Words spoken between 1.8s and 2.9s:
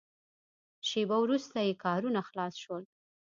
کارونه خلاص شول.